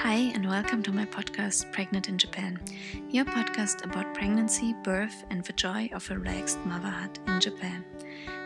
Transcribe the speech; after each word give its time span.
Hi, 0.00 0.30
and 0.34 0.46
welcome 0.46 0.82
to 0.82 0.92
my 0.92 1.06
podcast, 1.06 1.72
Pregnant 1.72 2.10
in 2.10 2.18
Japan, 2.18 2.60
your 3.08 3.24
podcast 3.24 3.82
about 3.82 4.12
pregnancy, 4.12 4.74
birth, 4.84 5.24
and 5.30 5.42
the 5.42 5.54
joy 5.54 5.88
of 5.94 6.10
a 6.10 6.18
relaxed 6.18 6.58
motherhood 6.66 7.18
in 7.26 7.40
Japan. 7.40 7.82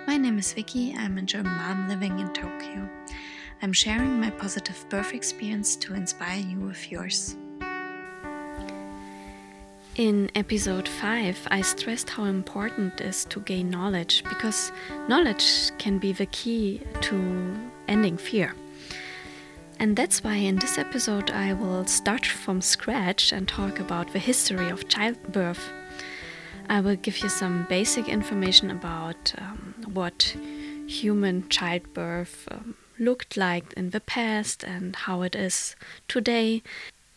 My 0.06 0.16
name 0.16 0.38
is 0.38 0.52
Vicky, 0.52 0.94
I'm 0.96 1.18
a 1.18 1.22
German 1.22 1.56
mom 1.56 1.88
living 1.88 2.20
in 2.20 2.32
Tokyo. 2.32 2.88
I'm 3.62 3.72
sharing 3.72 4.20
my 4.20 4.30
positive 4.30 4.86
birth 4.88 5.12
experience 5.12 5.74
to 5.76 5.94
inspire 5.94 6.38
you 6.38 6.60
with 6.60 6.90
yours. 6.90 7.34
In 9.96 10.30
episode 10.36 10.86
5, 10.86 11.48
I 11.50 11.62
stressed 11.62 12.10
how 12.10 12.24
important 12.24 13.00
it 13.00 13.06
is 13.06 13.24
to 13.24 13.40
gain 13.40 13.70
knowledge 13.70 14.22
because 14.28 14.70
knowledge 15.08 15.72
can 15.78 15.98
be 15.98 16.12
the 16.12 16.26
key 16.26 16.80
to 17.00 17.58
ending 17.88 18.16
fear. 18.16 18.54
And 19.80 19.96
that's 19.96 20.22
why 20.22 20.34
in 20.34 20.56
this 20.56 20.76
episode 20.76 21.30
I 21.30 21.54
will 21.54 21.86
start 21.86 22.26
from 22.26 22.60
scratch 22.60 23.32
and 23.32 23.48
talk 23.48 23.80
about 23.80 24.12
the 24.12 24.18
history 24.18 24.68
of 24.68 24.88
childbirth. 24.88 25.72
I 26.68 26.82
will 26.82 26.96
give 26.96 27.16
you 27.20 27.30
some 27.30 27.66
basic 27.66 28.06
information 28.06 28.70
about 28.70 29.32
um, 29.38 29.74
what 29.90 30.36
human 30.86 31.48
childbirth 31.48 32.46
um, 32.50 32.76
looked 32.98 33.38
like 33.38 33.72
in 33.72 33.88
the 33.88 34.00
past 34.00 34.62
and 34.64 34.94
how 34.94 35.22
it 35.22 35.34
is 35.34 35.74
today, 36.08 36.62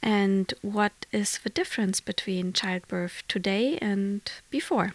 and 0.02 0.54
what 0.62 1.06
is 1.12 1.40
the 1.44 1.50
difference 1.50 2.00
between 2.00 2.54
childbirth 2.54 3.24
today 3.28 3.78
and 3.80 4.22
before. 4.50 4.94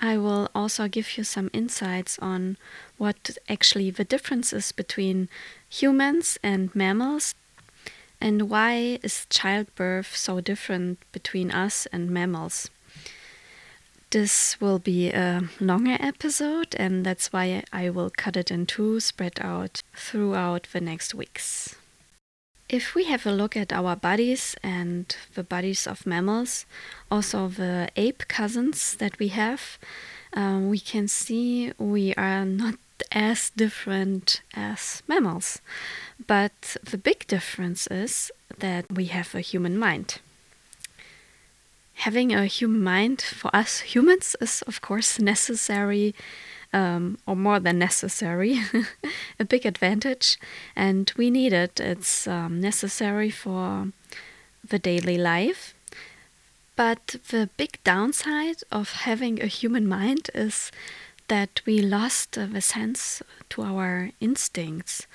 I 0.00 0.16
will 0.16 0.48
also 0.54 0.88
give 0.88 1.18
you 1.18 1.24
some 1.24 1.50
insights 1.52 2.18
on 2.20 2.56
what 2.96 3.36
actually 3.48 3.90
the 3.90 4.04
difference 4.04 4.52
is 4.52 4.72
between 4.72 5.28
humans 5.68 6.38
and 6.42 6.74
mammals 6.74 7.34
and 8.20 8.48
why 8.48 8.98
is 9.02 9.26
childbirth 9.30 10.16
so 10.16 10.40
different 10.40 10.98
between 11.12 11.50
us 11.50 11.86
and 11.92 12.10
mammals. 12.10 12.70
This 14.10 14.60
will 14.60 14.78
be 14.78 15.10
a 15.10 15.42
longer 15.60 15.96
episode, 16.00 16.74
and 16.74 17.06
that's 17.06 17.32
why 17.32 17.62
I 17.72 17.90
will 17.90 18.10
cut 18.10 18.36
it 18.36 18.50
in 18.50 18.66
two, 18.66 18.98
spread 19.00 19.38
out 19.40 19.82
throughout 19.94 20.66
the 20.72 20.80
next 20.80 21.14
weeks. 21.14 21.76
If 22.72 22.94
we 22.94 23.02
have 23.06 23.26
a 23.26 23.32
look 23.32 23.56
at 23.56 23.72
our 23.72 23.96
bodies 23.96 24.54
and 24.62 25.04
the 25.34 25.42
bodies 25.42 25.88
of 25.88 26.06
mammals, 26.06 26.66
also 27.10 27.48
the 27.48 27.88
ape 27.96 28.28
cousins 28.28 28.94
that 28.94 29.18
we 29.18 29.26
have, 29.28 29.76
um, 30.34 30.68
we 30.70 30.78
can 30.78 31.08
see 31.08 31.72
we 31.78 32.14
are 32.14 32.44
not 32.44 32.76
as 33.10 33.50
different 33.56 34.42
as 34.54 35.02
mammals. 35.08 35.60
But 36.28 36.76
the 36.84 36.96
big 36.96 37.26
difference 37.26 37.88
is 37.88 38.30
that 38.60 38.88
we 38.88 39.06
have 39.06 39.34
a 39.34 39.40
human 39.40 39.76
mind. 39.76 40.20
Having 41.94 42.32
a 42.32 42.46
human 42.46 42.84
mind 42.84 43.20
for 43.20 43.50
us 43.54 43.80
humans 43.80 44.36
is, 44.40 44.62
of 44.62 44.80
course, 44.80 45.18
necessary 45.18 46.14
um, 46.72 47.18
or 47.26 47.36
more 47.36 47.60
than 47.60 47.78
necessary, 47.78 48.60
a 49.40 49.44
big 49.44 49.66
advantage, 49.66 50.38
and 50.76 51.12
we 51.16 51.30
need 51.30 51.52
it. 51.52 51.80
It's 51.80 52.26
um, 52.26 52.60
necessary 52.60 53.30
for 53.30 53.88
the 54.66 54.78
daily 54.78 55.18
life. 55.18 55.74
But 56.76 57.16
the 57.28 57.50
big 57.56 57.78
downside 57.84 58.62
of 58.72 58.92
having 58.92 59.42
a 59.42 59.46
human 59.46 59.86
mind 59.86 60.30
is 60.34 60.70
that 61.28 61.60
we 61.66 61.82
lost 61.82 62.38
uh, 62.38 62.46
the 62.46 62.60
sense 62.60 63.22
to 63.50 63.62
our 63.62 64.10
instincts. 64.20 65.06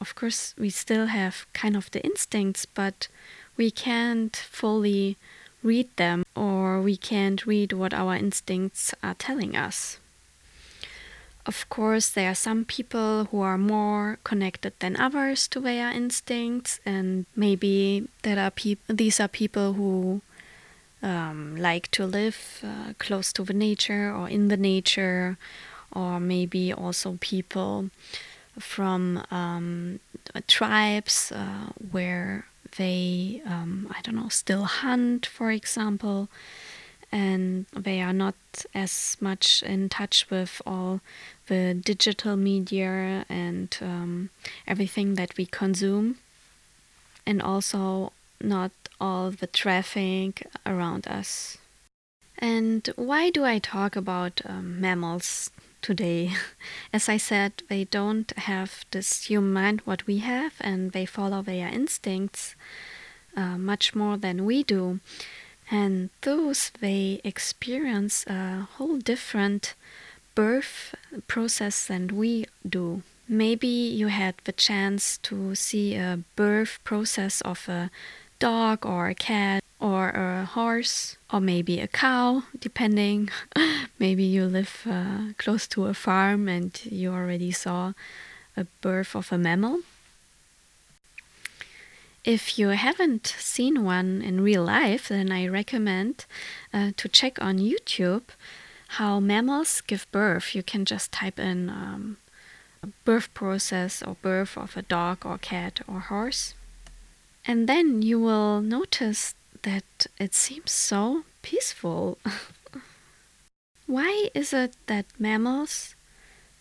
Of 0.00 0.14
course, 0.14 0.54
we 0.58 0.70
still 0.70 1.06
have 1.06 1.46
kind 1.52 1.76
of 1.76 1.90
the 1.92 2.04
instincts, 2.04 2.66
but 2.66 3.08
we 3.56 3.70
can't 3.70 4.36
fully 4.36 5.16
read 5.62 5.88
them 5.96 6.24
or 6.34 6.80
we 6.80 6.96
can't 6.96 7.46
read 7.46 7.72
what 7.72 7.94
our 7.94 8.14
instincts 8.14 8.92
are 9.02 9.14
telling 9.14 9.56
us. 9.56 9.98
Of 11.46 11.68
course, 11.68 12.08
there 12.08 12.30
are 12.32 12.34
some 12.34 12.64
people 12.64 13.26
who 13.30 13.40
are 13.40 13.56
more 13.56 14.18
connected 14.24 14.72
than 14.80 14.96
others 14.96 15.46
to 15.48 15.60
their 15.60 15.90
instincts, 15.90 16.80
and 16.84 17.24
maybe 17.36 18.08
there 18.22 18.38
are 18.38 18.50
peop- 18.50 18.86
these 18.88 19.20
are 19.20 19.28
people 19.28 19.74
who 19.74 20.22
um, 21.04 21.56
like 21.56 21.88
to 21.92 22.04
live 22.04 22.64
uh, 22.64 22.94
close 22.98 23.32
to 23.34 23.44
the 23.44 23.54
nature 23.54 24.12
or 24.12 24.28
in 24.28 24.48
the 24.48 24.56
nature, 24.56 25.38
or 25.92 26.18
maybe 26.18 26.72
also 26.72 27.16
people 27.20 27.90
from 28.58 29.22
um, 29.30 30.00
tribes 30.48 31.30
uh, 31.30 31.70
where 31.92 32.46
they, 32.76 33.40
um, 33.46 33.86
I 33.96 34.00
don't 34.02 34.16
know, 34.16 34.28
still 34.30 34.64
hunt, 34.64 35.26
for 35.26 35.52
example 35.52 36.28
and 37.12 37.66
they 37.72 38.02
are 38.02 38.12
not 38.12 38.34
as 38.74 39.16
much 39.20 39.62
in 39.62 39.88
touch 39.88 40.28
with 40.28 40.60
all 40.66 41.00
the 41.46 41.74
digital 41.74 42.36
media 42.36 43.24
and 43.28 43.76
um, 43.80 44.30
everything 44.66 45.14
that 45.14 45.36
we 45.36 45.46
consume, 45.46 46.18
and 47.26 47.40
also 47.42 48.12
not 48.40 48.72
all 49.00 49.30
the 49.30 49.46
traffic 49.46 50.46
around 50.64 51.06
us. 51.06 51.58
And 52.38 52.88
why 52.96 53.30
do 53.30 53.44
I 53.44 53.58
talk 53.58 53.96
about 53.96 54.42
um, 54.44 54.80
mammals 54.80 55.50
today? 55.80 56.32
As 56.92 57.08
I 57.08 57.16
said, 57.16 57.62
they 57.68 57.84
don't 57.84 58.30
have 58.36 58.84
this 58.90 59.24
human 59.24 59.52
mind 59.52 59.80
what 59.84 60.06
we 60.06 60.18
have, 60.18 60.54
and 60.60 60.92
they 60.92 61.06
follow 61.06 61.42
their 61.42 61.68
instincts 61.68 62.54
uh, 63.36 63.56
much 63.58 63.94
more 63.94 64.16
than 64.16 64.44
we 64.44 64.62
do. 64.62 65.00
And 65.70 66.10
those 66.22 66.70
they 66.80 67.20
experience 67.24 68.24
a 68.26 68.68
whole 68.76 68.98
different 68.98 69.74
birth 70.36 70.94
process 71.26 71.86
than 71.86 72.16
we 72.16 72.46
do. 72.68 73.02
Maybe 73.28 73.66
you 73.66 74.06
had 74.06 74.36
the 74.44 74.52
chance 74.52 75.18
to 75.24 75.56
see 75.56 75.96
a 75.96 76.20
birth 76.36 76.78
process 76.84 77.40
of 77.40 77.68
a 77.68 77.90
dog 78.38 78.86
or 78.86 79.08
a 79.08 79.14
cat 79.14 79.64
or 79.80 80.10
a 80.10 80.44
horse 80.44 81.16
or 81.32 81.40
maybe 81.40 81.80
a 81.80 81.88
cow, 81.88 82.44
depending. 82.60 83.30
maybe 83.98 84.22
you 84.22 84.46
live 84.46 84.86
uh, 84.88 85.32
close 85.38 85.66
to 85.68 85.86
a 85.86 85.94
farm 85.94 86.48
and 86.48 86.80
you 86.84 87.12
already 87.12 87.50
saw 87.50 87.94
a 88.56 88.64
birth 88.80 89.16
of 89.16 89.32
a 89.32 89.38
mammal. 89.38 89.80
If 92.24 92.58
you 92.58 92.68
haven't 92.68 93.26
seen 93.38 93.84
one 93.84 94.20
in 94.22 94.40
real 94.40 94.64
life, 94.64 95.08
then 95.08 95.30
I 95.30 95.46
recommend 95.46 96.26
uh, 96.74 96.90
to 96.96 97.08
check 97.08 97.40
on 97.40 97.58
YouTube 97.58 98.24
how 98.88 99.20
mammals 99.20 99.80
give 99.80 100.06
birth. 100.12 100.54
You 100.54 100.62
can 100.62 100.84
just 100.84 101.12
type 101.12 101.38
in 101.38 101.68
um, 101.68 102.16
birth 103.04 103.32
process 103.34 104.02
or 104.02 104.16
birth 104.22 104.56
of 104.56 104.76
a 104.76 104.82
dog 104.82 105.24
or 105.24 105.38
cat 105.38 105.80
or 105.88 106.00
horse. 106.00 106.54
And 107.44 107.68
then 107.68 108.02
you 108.02 108.18
will 108.20 108.60
notice 108.60 109.34
that 109.62 110.06
it 110.18 110.34
seems 110.34 110.72
so 110.72 111.24
peaceful. 111.42 112.18
Why 113.86 114.30
is 114.34 114.52
it 114.52 114.76
that 114.86 115.06
mammals 115.18 115.94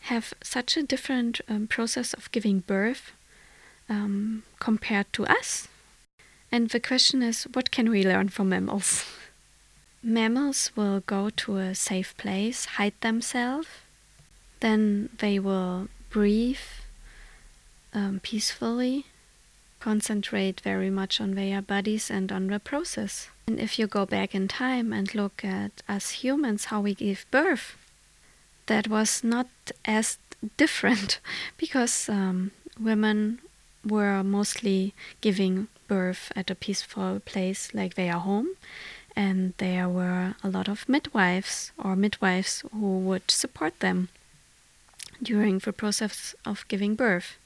have 0.06 0.34
such 0.44 0.78
a 0.78 0.84
different 0.84 1.42
um, 1.50 1.68
process 1.68 2.14
of 2.14 2.32
giving 2.32 2.60
birth 2.60 3.12
um, 3.90 4.44
compared 4.60 5.12
to 5.14 5.26
us. 5.26 5.68
And 6.52 6.70
the 6.70 6.80
question 6.80 7.24
is 7.24 7.44
what 7.54 7.72
can 7.72 7.90
we 7.90 8.04
learn 8.04 8.30
from 8.30 8.50
mammals? 8.50 9.04
mammals 10.06 10.72
will 10.76 11.00
go 11.02 11.30
to 11.32 11.58
a 11.58 11.74
safe 11.74 12.16
place, 12.16 12.66
hide 12.78 12.94
themselves, 13.02 13.68
then 14.60 15.10
they 15.18 15.40
will 15.40 15.88
breathe 16.10 16.70
um, 17.94 18.20
peacefully, 18.22 19.06
concentrate 19.80 20.62
very 20.62 20.90
much 20.90 21.20
on 21.20 21.36
their 21.36 21.62
bodies 21.62 22.12
and 22.12 22.32
on 22.32 22.48
the 22.48 22.60
process. 22.60 23.30
And 23.48 23.60
if 23.60 23.80
you 23.80 23.88
go 23.88 24.06
back 24.06 24.36
in 24.36 24.48
time 24.48 24.94
and 24.94 25.14
look 25.16 25.44
at 25.44 25.72
us 25.90 26.12
humans, 26.24 26.66
how 26.66 26.82
we 26.82 26.94
give 26.94 27.26
birth, 27.32 27.76
that 28.68 28.88
was 28.88 29.24
not 29.24 29.48
as 29.86 30.18
different 30.58 31.20
because 31.58 32.10
um, 32.10 32.52
women 32.80 33.40
were 33.84 34.24
mostly 34.24 34.94
giving 35.22 35.68
birth 35.88 36.32
at 36.36 36.50
a 36.50 36.56
peaceful 36.56 37.20
place 37.26 37.74
like 37.74 37.94
their 37.94 38.14
home 38.14 38.50
and 39.16 39.54
there 39.58 39.88
were 39.88 40.36
a 40.44 40.50
lot 40.50 40.68
of 40.68 40.88
midwives 40.90 41.72
or 41.78 41.96
midwives 41.96 42.64
who 42.72 43.00
would 43.00 43.32
support 43.32 43.80
them 43.80 44.10
during 45.22 45.60
the 45.60 45.74
process 45.74 46.36
of 46.46 46.68
giving 46.68 46.96
birth. 46.96 47.38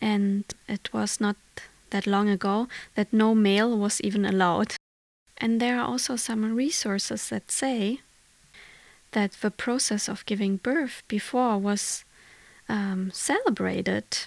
And 0.00 0.44
it 0.68 0.92
was 0.92 1.20
not 1.20 1.36
that 1.90 2.06
long 2.06 2.28
ago 2.28 2.68
that 2.94 3.12
no 3.12 3.34
male 3.34 3.76
was 3.76 4.00
even 4.00 4.24
allowed. 4.24 4.74
And 5.38 5.60
there 5.60 5.78
are 5.78 5.86
also 5.86 6.16
some 6.16 6.54
resources 6.54 7.28
that 7.28 7.50
say 7.50 8.00
that 9.12 9.32
the 9.42 9.50
process 9.50 10.08
of 10.08 10.26
giving 10.26 10.56
birth 10.56 11.02
before 11.08 11.58
was 11.58 12.04
um, 12.68 13.10
celebrated 13.12 14.26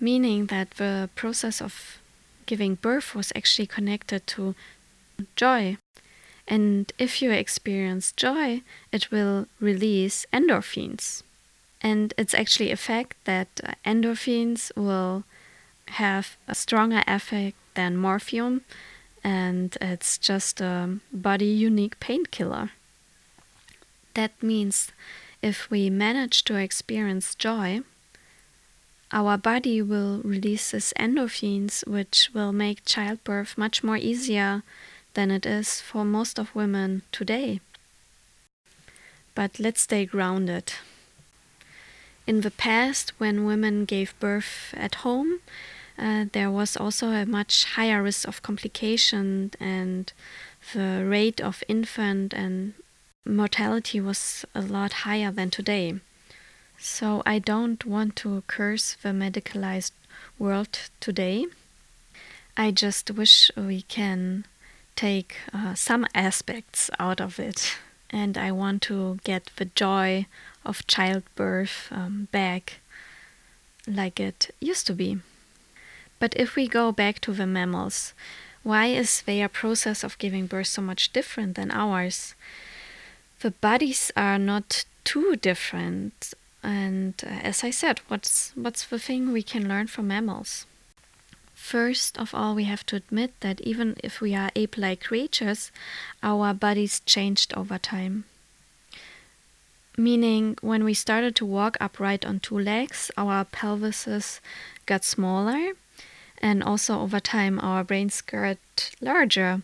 meaning 0.00 0.46
that 0.46 0.72
the 0.72 1.08
process 1.14 1.62
of 1.62 1.98
giving 2.46 2.74
birth 2.74 3.14
was 3.14 3.32
actually 3.34 3.66
connected 3.66 4.26
to 4.26 4.54
joy. 5.36 5.78
And 6.46 6.92
if 6.98 7.22
you 7.22 7.30
experience 7.30 8.12
joy, 8.12 8.62
it 8.92 9.10
will 9.10 9.46
release 9.60 10.26
endorphins. 10.32 11.22
And 11.80 12.14
it's 12.16 12.34
actually 12.34 12.70
a 12.70 12.76
fact 12.76 13.16
that 13.24 13.60
uh, 13.62 13.72
endorphins 13.84 14.70
will 14.76 15.24
have 15.88 16.36
a 16.48 16.54
stronger 16.54 17.02
effect 17.06 17.56
than 17.74 17.96
morphine, 17.96 18.62
and 19.22 19.76
it's 19.80 20.18
just 20.18 20.60
a 20.60 20.98
body 21.12 21.46
unique 21.46 22.00
painkiller. 22.00 22.70
That 24.14 24.42
means 24.42 24.92
if 25.42 25.70
we 25.70 25.90
manage 25.90 26.44
to 26.44 26.56
experience 26.56 27.34
joy, 27.34 27.80
our 29.12 29.36
body 29.36 29.82
will 29.82 30.20
release 30.24 30.70
these 30.70 30.92
endorphins, 30.98 31.86
which 31.86 32.30
will 32.32 32.52
make 32.52 32.84
childbirth 32.84 33.58
much 33.58 33.84
more 33.84 33.96
easier 33.96 34.62
than 35.14 35.30
it 35.30 35.46
is 35.46 35.80
for 35.80 36.04
most 36.04 36.38
of 36.38 36.54
women 36.54 37.02
today. 37.10 37.60
But 39.34 39.58
let's 39.58 39.82
stay 39.82 40.04
grounded. 40.06 40.74
In 42.26 42.40
the 42.40 42.50
past, 42.50 43.12
when 43.18 43.44
women 43.44 43.84
gave 43.84 44.18
birth 44.20 44.72
at 44.76 44.96
home, 44.96 45.40
uh, 45.98 46.26
there 46.32 46.50
was 46.50 46.76
also 46.76 47.08
a 47.08 47.26
much 47.26 47.64
higher 47.64 48.02
risk 48.02 48.26
of 48.26 48.42
complication, 48.42 49.52
and 49.60 50.12
the 50.72 51.04
rate 51.06 51.40
of 51.40 51.62
infant 51.68 52.32
and 52.32 52.74
mortality 53.24 54.00
was 54.00 54.44
a 54.54 54.60
lot 54.60 55.04
higher 55.04 55.30
than 55.30 55.50
today. 55.50 56.00
So 56.78 57.22
I 57.24 57.38
don't 57.38 57.84
want 57.84 58.16
to 58.16 58.42
curse 58.46 58.96
the 59.00 59.10
medicalized 59.10 59.92
world 60.38 60.78
today. 61.00 61.46
I 62.56 62.70
just 62.70 63.10
wish 63.10 63.50
we 63.56 63.82
can 63.82 64.44
take 64.96 65.36
uh, 65.52 65.74
some 65.74 66.06
aspects 66.14 66.90
out 66.98 67.20
of 67.20 67.38
it. 67.38 67.76
And 68.10 68.38
I 68.38 68.52
want 68.52 68.82
to 68.82 69.18
get 69.24 69.50
the 69.56 69.64
joy 69.64 70.26
of 70.64 70.86
childbirth 70.86 71.88
um, 71.90 72.28
back 72.30 72.80
like 73.86 74.20
it 74.20 74.54
used 74.60 74.86
to 74.86 74.94
be. 74.94 75.18
But 76.18 76.34
if 76.36 76.56
we 76.56 76.68
go 76.68 76.92
back 76.92 77.20
to 77.20 77.32
the 77.32 77.46
mammals, 77.46 78.14
why 78.62 78.86
is 78.86 79.22
their 79.22 79.48
process 79.48 80.02
of 80.04 80.18
giving 80.18 80.46
birth 80.46 80.68
so 80.68 80.80
much 80.80 81.12
different 81.12 81.56
than 81.56 81.70
ours? 81.70 82.34
The 83.40 83.50
bodies 83.50 84.10
are 84.16 84.38
not 84.38 84.84
too 85.04 85.36
different. 85.36 86.32
And 86.62 87.14
uh, 87.26 87.40
as 87.42 87.62
I 87.62 87.70
said, 87.70 88.00
what's 88.08 88.52
what's 88.54 88.86
the 88.86 88.98
thing 88.98 89.32
we 89.32 89.42
can 89.42 89.68
learn 89.68 89.86
from 89.86 90.08
mammals? 90.08 90.64
First 91.64 92.18
of 92.18 92.34
all, 92.34 92.54
we 92.54 92.64
have 92.64 92.84
to 92.86 92.96
admit 92.96 93.32
that 93.40 93.58
even 93.62 93.96
if 94.04 94.20
we 94.20 94.34
are 94.34 94.50
ape 94.54 94.76
like 94.76 95.02
creatures, 95.02 95.72
our 96.22 96.52
bodies 96.52 97.00
changed 97.06 97.54
over 97.54 97.78
time. 97.78 98.24
Meaning, 99.96 100.58
when 100.60 100.84
we 100.84 100.92
started 100.92 101.34
to 101.36 101.46
walk 101.46 101.78
upright 101.80 102.26
on 102.26 102.40
two 102.40 102.58
legs, 102.58 103.10
our 103.16 103.46
pelvises 103.46 104.40
got 104.84 105.04
smaller, 105.04 105.72
and 106.36 106.62
also 106.62 107.00
over 107.00 107.18
time, 107.18 107.58
our 107.60 107.82
brains 107.82 108.20
got 108.20 108.58
larger, 109.00 109.62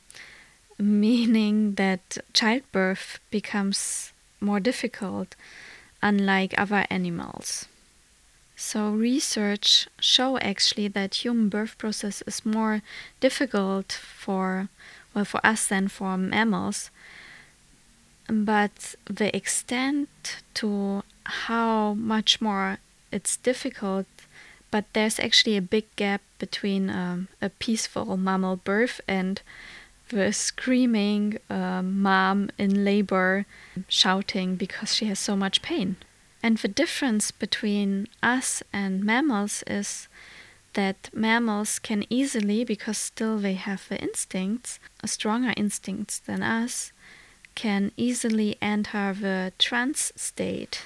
meaning 0.78 1.74
that 1.74 2.16
childbirth 2.32 3.20
becomes 3.30 4.14
more 4.40 4.58
difficult, 4.58 5.36
unlike 6.02 6.54
other 6.56 6.86
animals. 6.88 7.66
So 8.62 8.90
research 8.90 9.88
show 10.00 10.36
actually 10.38 10.88
that 10.88 11.24
human 11.24 11.48
birth 11.48 11.78
process 11.78 12.22
is 12.26 12.44
more 12.44 12.82
difficult 13.18 13.90
for 13.90 14.68
well 15.14 15.24
for 15.24 15.40
us 15.42 15.66
than 15.66 15.88
for 15.88 16.18
mammals. 16.18 16.90
But 18.28 18.96
the 19.06 19.34
extent 19.34 20.10
to 20.60 21.04
how 21.24 21.94
much 21.94 22.42
more 22.42 22.78
it's 23.10 23.38
difficult, 23.38 24.06
but 24.70 24.84
there's 24.92 25.18
actually 25.18 25.56
a 25.56 25.62
big 25.62 25.86
gap 25.96 26.20
between 26.38 26.90
um, 26.90 27.28
a 27.40 27.48
peaceful 27.48 28.14
mammal 28.18 28.56
birth 28.56 29.00
and 29.08 29.40
the 30.10 30.34
screaming 30.34 31.38
uh, 31.48 31.80
mom 31.82 32.50
in 32.58 32.84
labor 32.84 33.46
shouting 33.88 34.56
because 34.56 34.94
she 34.94 35.06
has 35.06 35.18
so 35.18 35.34
much 35.34 35.62
pain. 35.62 35.96
And 36.42 36.58
the 36.58 36.68
difference 36.68 37.30
between 37.30 38.08
us 38.22 38.62
and 38.72 39.04
mammals 39.04 39.62
is 39.66 40.08
that 40.74 41.10
mammals 41.12 41.78
can 41.78 42.04
easily, 42.08 42.64
because 42.64 42.96
still 42.96 43.38
they 43.38 43.54
have 43.54 43.88
the 43.88 44.00
instincts, 44.00 44.78
stronger 45.04 45.52
instincts 45.56 46.18
than 46.18 46.42
us, 46.42 46.92
can 47.54 47.92
easily 47.96 48.56
enter 48.62 49.12
the 49.12 49.52
trance 49.58 50.12
state. 50.16 50.82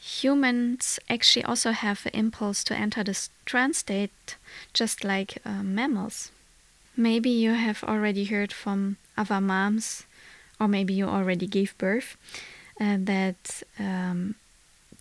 Humans 0.00 0.98
actually 1.08 1.44
also 1.44 1.70
have 1.70 2.02
the 2.02 2.16
impulse 2.16 2.64
to 2.64 2.74
enter 2.74 3.04
this 3.04 3.30
trance 3.44 3.78
state, 3.78 4.36
just 4.72 5.04
like 5.04 5.38
uh, 5.44 5.62
mammals. 5.62 6.32
Maybe 6.96 7.30
you 7.30 7.52
have 7.52 7.84
already 7.84 8.24
heard 8.24 8.52
from 8.52 8.96
other 9.16 9.40
moms, 9.40 10.04
or 10.58 10.66
maybe 10.66 10.94
you 10.94 11.06
already 11.06 11.46
gave 11.46 11.78
birth, 11.78 12.16
uh, 12.80 12.96
that 13.00 13.62
um, 13.78 14.34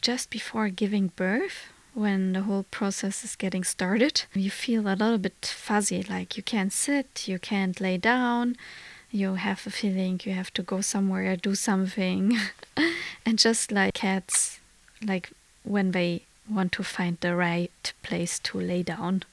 just 0.01 0.29
before 0.29 0.69
giving 0.69 1.11
birth, 1.15 1.67
when 1.93 2.33
the 2.33 2.41
whole 2.41 2.63
process 2.71 3.23
is 3.23 3.35
getting 3.35 3.63
started, 3.63 4.23
you 4.33 4.49
feel 4.49 4.87
a 4.87 4.95
little 4.95 5.17
bit 5.17 5.45
fuzzy, 5.45 6.03
like 6.03 6.37
you 6.37 6.43
can't 6.43 6.73
sit, 6.73 7.27
you 7.27 7.37
can't 7.37 7.79
lay 7.81 7.97
down, 7.97 8.55
you 9.11 9.35
have 9.35 9.67
a 9.67 9.69
feeling 9.69 10.19
you 10.23 10.33
have 10.33 10.53
to 10.53 10.63
go 10.63 10.81
somewhere, 10.81 11.35
do 11.35 11.53
something. 11.53 12.37
and 13.25 13.37
just 13.37 13.71
like 13.71 13.93
cats, 13.93 14.59
like 15.05 15.31
when 15.63 15.91
they 15.91 16.23
want 16.49 16.71
to 16.71 16.83
find 16.83 17.17
the 17.19 17.35
right 17.35 17.93
place 18.03 18.39
to 18.39 18.59
lay 18.59 18.83
down. 18.83 19.23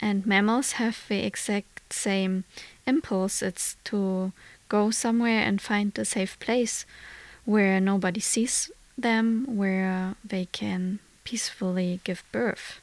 And 0.00 0.26
mammals 0.26 0.72
have 0.72 1.04
the 1.08 1.24
exact 1.24 1.92
same 1.92 2.44
impulse 2.86 3.42
it's 3.42 3.76
to 3.84 4.32
go 4.68 4.90
somewhere 4.90 5.40
and 5.40 5.60
find 5.60 5.96
a 5.98 6.04
safe 6.04 6.38
place 6.38 6.86
where 7.44 7.80
nobody 7.80 8.20
sees 8.20 8.70
them 8.96 9.44
where 9.46 10.14
they 10.24 10.46
can 10.46 10.98
peacefully 11.24 12.00
give 12.04 12.24
birth. 12.32 12.80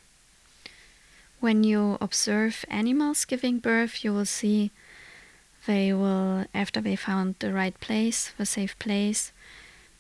When 1.39 1.63
you 1.63 1.97
observe 1.99 2.63
animals 2.69 3.25
giving 3.25 3.59
birth, 3.59 4.03
you 4.03 4.13
will 4.13 4.25
see 4.25 4.71
they 5.65 5.93
will, 5.93 6.45
after 6.53 6.81
they 6.81 6.95
found 6.95 7.35
the 7.39 7.53
right 7.53 7.79
place, 7.79 8.33
the 8.37 8.45
safe 8.45 8.77
place, 8.79 9.31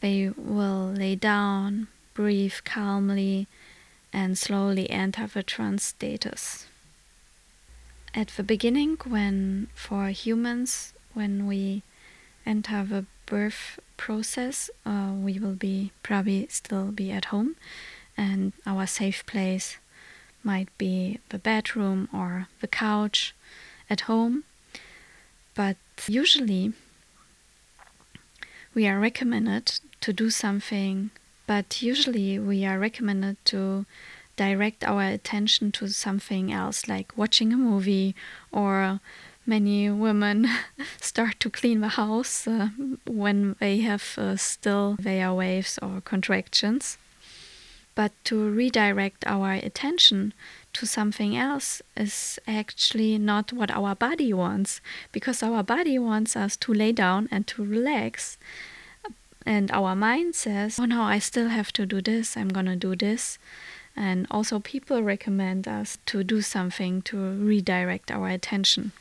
they 0.01 0.29
will 0.35 0.91
lay 0.91 1.15
down, 1.15 1.87
breathe 2.13 2.55
calmly, 2.65 3.47
and 4.11 4.37
slowly 4.37 4.89
enter 4.89 5.27
the 5.27 5.43
trance 5.43 5.83
status. 5.83 6.67
At 8.13 8.27
the 8.29 8.43
beginning, 8.43 8.97
when 9.07 9.67
for 9.73 10.09
humans, 10.09 10.93
when 11.13 11.47
we 11.47 11.81
enter 12.45 12.83
the 12.83 13.05
birth 13.25 13.79
process, 14.03 14.69
uh, 14.85 15.11
we 15.15 15.39
will 15.39 15.55
be 15.55 15.93
probably 16.03 16.45
still 16.49 16.91
be 16.91 17.09
at 17.09 17.31
home, 17.31 17.55
and 18.17 18.51
our 18.65 18.85
safe 18.85 19.25
place 19.25 19.77
might 20.43 20.67
be 20.77 21.19
the 21.29 21.39
bedroom 21.39 22.09
or 22.11 22.47
the 22.59 22.67
couch 22.67 23.33
at 23.89 24.01
home. 24.01 24.43
But 25.55 25.77
usually, 26.05 26.73
we 28.75 28.85
are 28.89 28.99
recommended 28.99 29.79
to 30.01 30.11
do 30.11 30.29
something, 30.29 31.11
but 31.47 31.81
usually, 31.81 32.37
we 32.37 32.65
are 32.65 32.77
recommended 32.77 33.37
to 33.45 33.85
direct 34.35 34.83
our 34.83 35.03
attention 35.03 35.71
to 35.71 35.87
something 35.87 36.51
else, 36.51 36.89
like 36.89 37.17
watching 37.17 37.53
a 37.53 37.63
movie 37.71 38.15
or 38.51 38.99
many 39.45 39.89
women 39.89 40.47
start 41.01 41.39
to 41.39 41.49
clean 41.49 41.81
the 41.81 41.89
house 41.89 42.47
uh, 42.47 42.69
when 43.05 43.55
they 43.59 43.79
have 43.79 44.15
uh, 44.17 44.35
still 44.35 44.95
their 44.99 45.33
waves 45.33 45.79
or 45.81 46.01
contractions. 46.01 46.97
But 47.95 48.11
to 48.25 48.49
redirect 48.49 49.23
our 49.27 49.53
attention 49.53 50.33
to 50.73 50.87
something 50.87 51.37
else 51.37 51.81
is 51.95 52.39
actually 52.47 53.19
not 53.19 53.53
what 53.53 53.69
our 53.69 53.93
body 53.93 54.33
wants, 54.33 54.81
because 55.11 55.43
our 55.43 55.61
body 55.61 55.99
wants 55.99 56.35
us 56.35 56.57
to 56.57 56.73
lay 56.73 56.91
down 56.91 57.29
and 57.29 57.45
to 57.47 57.63
relax. 57.63 58.37
And 59.45 59.69
our 59.71 59.95
mind 59.95 60.33
says, 60.33 60.79
oh 60.79 60.85
no, 60.85 61.03
I 61.03 61.19
still 61.19 61.49
have 61.49 61.71
to 61.73 61.85
do 61.85 62.01
this, 62.01 62.35
I'm 62.35 62.49
gonna 62.49 62.75
do 62.75 62.95
this. 62.95 63.37
And 63.95 64.25
also, 64.31 64.59
people 64.59 65.03
recommend 65.03 65.67
us 65.67 65.99
to 66.07 66.23
do 66.23 66.41
something 66.41 67.03
to 67.03 67.17
redirect 67.17 68.09
our 68.09 68.27
attention. 68.27 68.91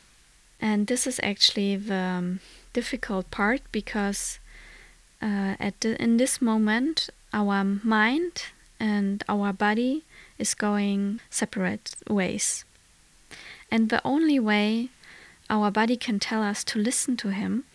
And 0.63 0.87
this 0.87 1.05
is 1.05 1.19
actually 1.21 1.75
the 1.75 1.93
um, 1.93 2.39
difficult 2.71 3.29
part 3.31 3.59
because 3.73 4.39
uh, 5.21 5.55
at 5.59 5.81
the, 5.81 6.01
in 6.01 6.15
this 6.15 6.41
moment, 6.41 7.09
our 7.33 7.65
mind 7.65 8.45
and 8.79 9.25
our 9.27 9.51
body 9.51 10.03
is 10.39 10.53
going 10.53 11.19
separate 11.29 11.95
ways. 12.09 12.63
And 13.69 13.89
the 13.89 14.01
only 14.05 14.39
way 14.39 14.87
our 15.49 15.69
body 15.69 15.97
can 15.97 16.17
tell 16.17 16.41
us 16.41 16.63
to 16.63 16.79
listen 16.79 17.17
to 17.17 17.33
him 17.33 17.65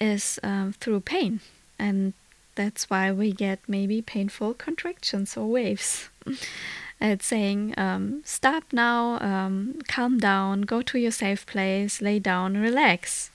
is 0.00 0.40
um, 0.42 0.72
through 0.72 1.02
pain. 1.02 1.38
And 1.78 2.14
that's 2.56 2.90
why 2.90 3.12
we 3.12 3.30
get 3.30 3.60
maybe 3.68 4.02
painful 4.02 4.54
contractions 4.54 5.36
or 5.36 5.46
waves. 5.46 6.08
it's 7.00 7.26
saying, 7.26 7.74
um, 7.76 8.22
stop 8.24 8.64
now, 8.72 9.18
um, 9.20 9.78
calm 9.88 10.18
down, 10.18 10.62
go 10.62 10.80
to 10.82 10.98
your 10.98 11.10
safe 11.10 11.44
place, 11.46 12.00
lay 12.00 12.18
down, 12.18 12.56
relax. 12.56 13.30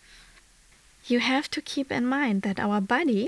You 1.05 1.19
have 1.19 1.49
to 1.51 1.61
keep 1.61 1.91
in 1.91 2.05
mind 2.05 2.41
that 2.43 2.59
our 2.59 2.81
body 2.81 3.27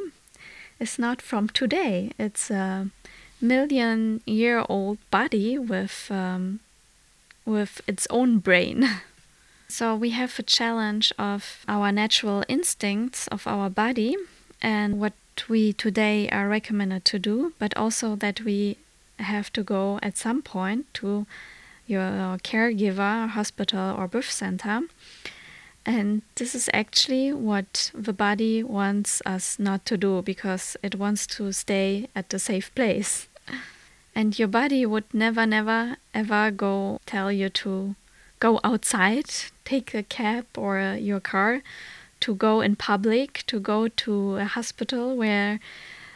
is 0.80 0.98
not 0.98 1.22
from 1.22 1.48
today. 1.50 2.12
It's 2.18 2.50
a 2.50 2.90
million 3.40 4.22
year 4.26 4.64
old 4.68 4.98
body 5.10 5.58
with 5.58 6.08
um, 6.10 6.60
with 7.46 7.82
its 7.88 8.08
own 8.10 8.40
brain. 8.40 8.88
so 9.68 9.96
we 9.96 10.12
have 10.12 10.38
a 10.38 10.44
challenge 10.44 11.12
of 11.18 11.66
our 11.68 11.92
natural 11.92 12.44
instincts 12.48 13.28
of 13.28 13.48
our 13.48 13.70
body 13.70 14.16
and 14.62 15.00
what 15.00 15.14
we 15.50 15.74
today 15.74 16.30
are 16.30 16.48
recommended 16.48 17.04
to 17.06 17.18
do, 17.18 17.54
but 17.58 17.76
also 17.76 18.16
that 18.16 18.42
we 18.42 18.78
have 19.22 19.52
to 19.54 19.64
go 19.64 20.00
at 20.02 20.18
some 20.18 20.42
point 20.42 20.94
to 20.96 21.26
your 21.88 22.38
caregiver, 22.44 23.30
hospital, 23.30 23.96
or 23.98 24.08
birth 24.08 24.32
center. 24.32 24.82
And 25.86 26.22
this 26.36 26.54
is 26.54 26.70
actually 26.74 27.34
what 27.34 27.92
the 27.94 28.14
body 28.14 28.64
wants 28.64 29.22
us 29.26 29.58
not 29.58 29.86
to 29.88 29.98
do 29.98 30.22
because 30.22 30.78
it 30.84 30.96
wants 30.96 31.26
to 31.28 31.52
stay 31.52 32.08
at 32.16 32.30
the 32.30 32.40
safe 32.40 32.74
place. 32.76 33.28
And 34.14 34.38
your 34.38 34.50
body 34.50 34.86
would 34.86 35.06
never, 35.14 35.46
never, 35.46 35.96
ever 36.14 36.52
go 36.52 37.00
tell 37.06 37.32
you 37.32 37.48
to 37.64 37.96
go 38.40 38.60
outside, 38.62 39.30
take 39.64 39.94
a 39.94 40.04
cab 40.04 40.46
or 40.58 40.98
your 41.00 41.22
car 41.22 41.62
to 42.20 42.36
go 42.36 42.62
in 42.62 42.76
public, 42.76 43.44
to 43.48 43.60
go 43.60 43.88
to 43.88 44.36
a 44.36 44.46
hospital 44.46 45.16
where 45.16 45.60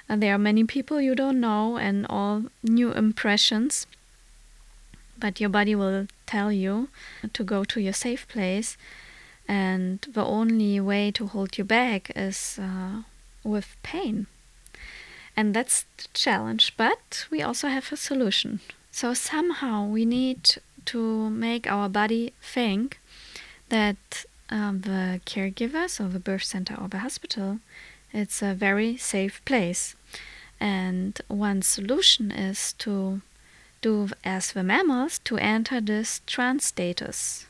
there 0.07 0.35
are 0.35 0.39
many 0.39 0.63
people 0.63 1.01
you 1.01 1.15
don't 1.15 1.39
know 1.39 1.77
and 1.77 2.05
all 2.09 2.43
new 2.63 2.91
impressions. 2.91 3.87
But 5.17 5.39
your 5.39 5.49
body 5.49 5.75
will 5.75 6.07
tell 6.25 6.51
you 6.51 6.89
to 7.33 7.43
go 7.43 7.63
to 7.63 7.79
your 7.79 7.93
safe 7.93 8.27
place, 8.27 8.77
and 9.47 10.05
the 10.11 10.25
only 10.25 10.79
way 10.79 11.11
to 11.11 11.27
hold 11.27 11.57
you 11.57 11.63
back 11.63 12.11
is 12.15 12.59
uh, 12.61 13.03
with 13.43 13.77
pain. 13.81 14.27
And 15.37 15.53
that's 15.53 15.85
the 15.97 16.07
challenge, 16.13 16.73
but 16.77 17.27
we 17.31 17.41
also 17.41 17.67
have 17.67 17.91
a 17.91 17.97
solution. 17.97 18.59
So 18.91 19.13
somehow 19.13 19.85
we 19.85 20.05
need 20.05 20.57
to 20.85 21.29
make 21.29 21.67
our 21.67 21.89
body 21.89 22.33
think 22.41 22.99
that 23.69 24.25
um, 24.49 24.81
the 24.81 25.19
caregiver, 25.25 25.89
so 25.89 26.07
the 26.07 26.19
birth 26.19 26.43
center 26.43 26.75
or 26.79 26.87
the 26.87 26.99
hospital, 26.99 27.59
it's 28.13 28.41
a 28.41 28.53
very 28.53 28.97
safe 28.97 29.43
place. 29.45 29.95
And 30.59 31.19
one 31.27 31.61
solution 31.61 32.31
is 32.31 32.73
to 32.79 33.21
do 33.81 34.09
as 34.23 34.53
the 34.53 34.63
mammals 34.63 35.19
to 35.19 35.37
enter 35.37 35.81
this 35.81 36.21
trance 36.25 36.65
status. 36.65 37.45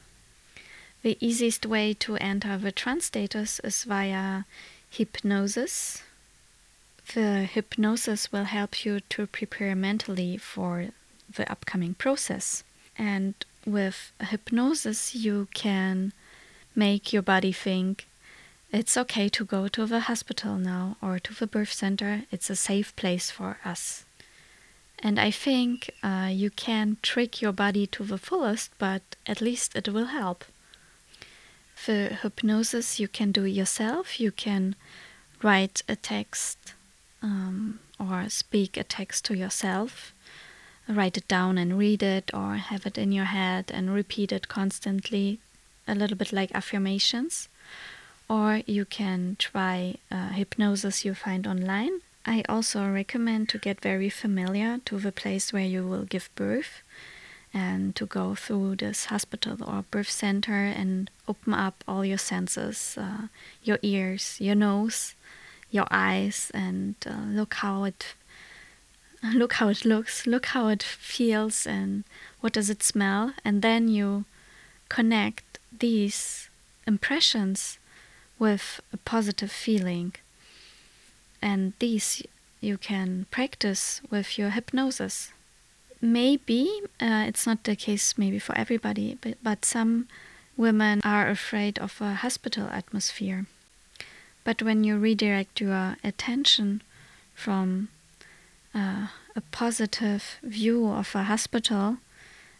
The 1.04 1.18
easiest 1.20 1.66
way 1.66 1.94
to 1.94 2.18
enter 2.18 2.58
the 2.58 2.72
trance 2.72 3.06
status 3.06 3.60
is 3.64 3.84
via 3.84 4.46
hypnosis. 4.90 6.04
The 7.14 7.44
hypnosis 7.44 8.32
will 8.32 8.46
help 8.46 8.84
you 8.84 9.02
to 9.12 9.28
prepare 9.28 9.76
mentally 9.76 10.38
for 10.38 10.88
the 11.36 11.50
upcoming 11.52 11.94
process. 11.94 12.64
And 12.98 13.36
with 13.66 14.12
hypnosis, 14.20 15.14
you 15.14 15.48
can 15.54 16.12
make 16.76 17.14
your 17.14 17.22
body 17.22 17.52
think 17.52 18.08
it's 18.72 18.98
okay 18.98 19.30
to 19.30 19.46
go 19.46 19.68
to 19.68 19.86
the 19.86 20.02
hospital 20.02 20.56
now 20.56 20.98
or 21.02 21.20
to 21.20 21.34
the 21.34 21.48
birth 21.48 21.72
center. 21.72 22.24
It's 22.32 22.50
a 22.50 22.56
safe 22.56 22.96
place 22.96 23.32
for 23.32 23.58
us. 23.64 24.06
And 25.00 25.20
I 25.20 25.32
think 25.32 25.92
uh, 26.04 26.30
you 26.32 26.50
can 26.50 26.98
trick 27.02 27.42
your 27.42 27.52
body 27.52 27.86
to 27.88 28.04
the 28.04 28.18
fullest, 28.18 28.72
but 28.78 29.02
at 29.28 29.42
least 29.42 29.76
it 29.76 29.90
will 29.90 30.06
help. 30.06 30.46
The 31.86 32.18
hypnosis 32.22 33.00
you 33.00 33.08
can 33.08 33.32
do 33.32 33.46
yourself. 33.46 34.20
You 34.20 34.32
can 34.32 34.76
write 35.44 35.84
a 35.88 35.96
text 35.96 36.74
um, 37.22 37.80
or 38.00 38.30
speak 38.30 38.78
a 38.78 38.84
text 38.84 39.26
to 39.26 39.38
yourself 39.38 40.14
write 40.88 41.18
it 41.18 41.28
down 41.28 41.58
and 41.58 41.78
read 41.78 42.04
it 42.04 42.32
or 42.34 42.56
have 42.56 42.86
it 42.86 42.98
in 42.98 43.12
your 43.12 43.26
head 43.26 43.72
and 43.74 43.94
repeat 43.94 44.32
it 44.32 44.48
constantly 44.48 45.40
a 45.88 45.96
little 45.96 46.18
bit 46.18 46.32
like 46.32 46.52
affirmations. 46.54 47.50
Or 48.30 48.62
you 48.66 48.86
can 48.86 49.36
try 49.38 49.96
uh, 50.12 50.30
hypnosis 50.30 51.06
you 51.06 51.14
find 51.14 51.46
online. 51.46 52.02
I 52.26 52.44
also 52.50 52.90
recommend 52.90 53.50
to 53.50 53.60
get 53.60 53.82
very 53.82 54.10
familiar 54.10 54.80
to 54.86 54.98
the 54.98 55.12
place 55.12 55.54
where 55.54 55.66
you 55.66 55.88
will 55.88 56.06
give 56.06 56.30
birth 56.36 56.82
and 57.54 57.96
to 57.96 58.06
go 58.06 58.36
through 58.36 58.76
this 58.78 59.06
hospital 59.06 59.58
or 59.64 59.86
birth 59.92 60.10
center 60.10 60.66
and 60.66 61.10
open 61.28 61.54
up 61.54 61.84
all 61.88 62.04
your 62.04 62.18
senses 62.18 62.98
uh, 63.00 63.28
your 63.64 63.80
ears, 63.82 64.38
your 64.42 64.56
nose, 64.56 65.16
your 65.72 65.88
eyes, 65.92 66.52
and 66.54 66.96
uh, 67.06 67.26
look 67.28 67.54
how 67.56 67.86
it 67.86 68.16
look 69.34 69.54
how 69.54 69.70
it 69.70 69.86
looks, 69.86 70.28
look 70.28 70.48
how 70.48 70.68
it 70.68 70.84
feels, 70.84 71.66
and 71.66 72.04
what 72.42 72.54
does 72.54 72.70
it 72.70 72.84
smell, 72.84 73.34
and 73.44 73.62
then 73.62 73.88
you 73.88 74.26
connect 74.90 75.60
these 75.80 76.50
impressions 76.86 77.80
with 78.40 78.82
a 78.94 78.98
positive 78.98 79.52
feeling. 79.52 80.14
And 81.42 81.74
these 81.80 82.24
you 82.62 82.78
can 82.78 83.28
practice 83.30 84.02
with 84.10 84.38
your 84.40 84.50
hypnosis. 84.50 85.32
Maybe 86.02 86.82
uh, 87.00 87.26
it's 87.28 87.46
not 87.46 87.64
the 87.64 87.76
case, 87.76 88.18
maybe 88.18 88.40
for 88.40 88.58
everybody, 88.58 89.18
but, 89.22 89.38
but 89.44 89.66
some 89.66 90.08
women 90.58 91.02
are 91.04 91.30
afraid 91.30 91.78
of 91.80 92.02
a 92.02 92.16
hospital 92.16 92.68
atmosphere. 92.72 93.46
But 94.44 94.62
when 94.62 94.84
you 94.84 94.98
redirect 94.98 95.62
your 95.62 95.98
attention 96.04 96.82
from 97.34 97.90
uh, 98.74 99.08
a 99.36 99.42
positive 99.52 100.38
view 100.44 100.88
of 100.88 101.14
a 101.16 101.24
hospital 101.24 101.98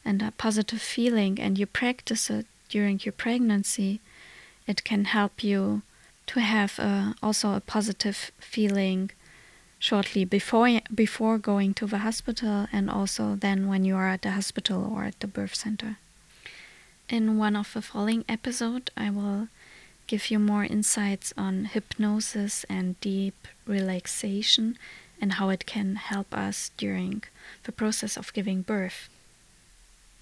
and 0.04 0.22
a 0.22 0.32
positive 0.32 0.82
feeling, 0.82 1.40
and 1.40 1.58
you 1.58 1.66
practice 1.66 2.30
it 2.30 2.46
during 2.70 3.00
your 3.04 3.12
pregnancy, 3.12 4.02
it 4.68 4.84
can 4.84 5.06
help 5.06 5.44
you 5.44 5.82
to 6.28 6.40
have 6.40 6.80
a, 6.80 7.16
also 7.22 7.54
a 7.54 7.60
positive 7.60 8.32
feeling 8.40 9.12
shortly 9.80 10.26
before 10.26 10.82
before 10.94 11.38
going 11.38 11.74
to 11.74 11.86
the 11.86 12.00
hospital 12.00 12.68
and 12.72 12.90
also 12.90 13.36
then 13.36 13.68
when 13.68 13.86
you 13.86 13.96
are 13.96 14.08
at 14.08 14.22
the 14.24 14.32
hospital 14.32 14.92
or 14.92 15.04
at 15.04 15.20
the 15.20 15.28
birth 15.28 15.54
center. 15.54 15.98
In 17.08 17.38
one 17.38 17.56
of 17.56 17.74
the 17.74 17.82
following 17.82 18.26
episode, 18.28 18.90
I 18.98 19.12
will 19.12 19.48
give 20.08 20.32
you 20.32 20.40
more 20.40 20.64
insights 20.64 21.34
on 21.38 21.66
hypnosis 21.66 22.66
and 22.70 23.00
deep 23.00 23.48
relaxation 23.68 24.78
and 25.22 25.34
how 25.34 25.50
it 25.50 25.66
can 25.66 25.96
help 25.96 26.34
us 26.34 26.72
during 26.78 27.24
the 27.64 27.72
process 27.72 28.18
of 28.18 28.34
giving 28.34 28.62
birth. 28.62 29.10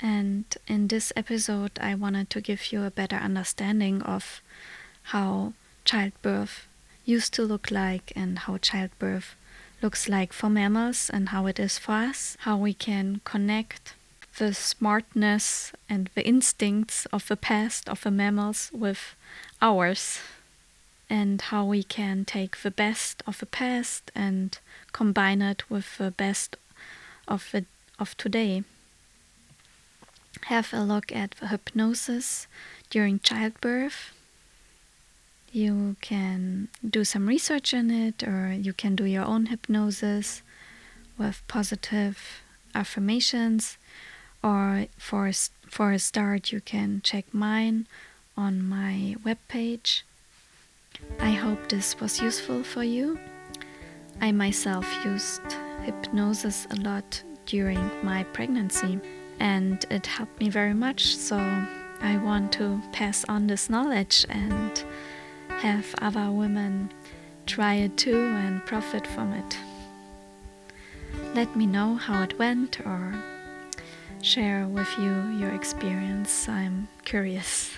And 0.04 0.44
in 0.68 0.90
this 0.90 1.14
episode, 1.16 1.80
I 1.80 1.96
wanted 1.96 2.30
to 2.32 2.42
give 2.42 2.74
you 2.74 2.84
a 2.84 2.92
better 2.92 3.16
understanding 3.16 4.02
of 4.02 4.42
how 5.14 5.54
childbirth 5.86 6.68
used 7.06 7.34
to 7.36 7.44
look 7.44 7.72
like 7.72 8.12
and 8.14 8.40
how 8.40 8.58
childbirth 8.58 9.36
looks 9.82 10.10
like 10.10 10.34
for 10.34 10.50
mammals 10.50 11.10
and 11.10 11.30
how 11.30 11.46
it 11.46 11.58
is 11.58 11.78
for 11.78 11.94
us, 11.94 12.36
how 12.42 12.58
we 12.58 12.74
can 12.74 13.22
connect 13.24 13.94
the 14.38 14.54
smartness 14.54 15.72
and 15.90 16.10
the 16.16 16.28
instincts 16.28 17.06
of 17.14 17.30
the 17.30 17.38
past 17.38 17.88
of 17.88 18.02
the 18.02 18.12
mammals 18.12 18.72
with 18.74 19.16
ours, 19.62 20.20
and 21.10 21.44
how 21.44 21.64
we 21.64 21.82
can 21.82 22.26
take 22.26 22.58
the 22.58 22.72
best 22.72 23.24
of 23.26 23.40
the 23.40 23.46
past 23.46 24.12
and 24.14 24.60
combine 24.92 25.42
it 25.42 25.70
with 25.70 25.98
the 25.98 26.12
best 26.12 26.58
of 27.26 27.48
the, 27.54 27.64
of 28.00 28.18
today 28.18 28.64
have 30.42 30.74
a 30.74 30.84
look 30.84 31.12
at 31.12 31.36
hypnosis 31.40 32.48
during 32.90 33.20
childbirth. 33.20 34.12
You 35.52 35.96
can 36.02 36.70
do 36.88 37.04
some 37.04 37.28
research 37.28 37.74
in 37.74 37.92
it, 37.92 38.24
or 38.24 38.52
you 38.52 38.74
can 38.74 38.96
do 38.96 39.06
your 39.06 39.26
own 39.26 39.48
hypnosis 39.48 40.42
with 41.18 41.44
positive 41.48 42.42
affirmations, 42.74 43.78
or 44.44 44.88
for 44.98 45.32
for 45.68 45.92
a 45.92 46.00
start, 46.00 46.52
you 46.52 46.62
can 46.62 47.02
check 47.04 47.26
mine 47.34 47.88
on 48.38 48.68
my 48.68 49.16
webpage. 49.26 50.02
I 51.20 51.32
hope 51.32 51.70
this 51.70 52.00
was 52.00 52.22
useful 52.22 52.64
for 52.64 52.84
you. 52.84 53.20
I 54.22 54.32
myself 54.32 54.88
used 55.04 55.42
hypnosis 55.84 56.68
a 56.70 56.76
lot 56.76 57.24
during 57.46 57.80
my 58.04 58.24
pregnancy, 58.24 59.00
and 59.44 59.86
it 59.90 60.08
helped 60.08 60.40
me 60.40 60.50
very 60.50 60.74
much. 60.74 61.16
So 61.18 61.38
I 62.02 62.16
want 62.18 62.54
to 62.54 62.82
pass 62.94 63.26
on 63.28 63.48
this 63.48 63.70
knowledge 63.70 64.26
and 64.30 64.84
have 65.50 65.94
other 66.02 66.32
women 66.32 66.90
try 67.46 67.74
it 67.76 67.98
too 67.98 68.18
and 68.18 68.66
profit 68.66 69.06
from 69.06 69.34
it. 69.34 69.58
Let 71.36 71.56
me 71.58 71.66
know 71.66 71.96
how 71.96 72.24
it 72.24 72.40
went 72.40 72.80
or 72.86 73.14
share 74.22 74.66
with 74.66 74.88
you 74.98 75.14
your 75.38 75.54
experience. 75.54 76.48
I'm 76.48 76.88
curious. 77.04 77.76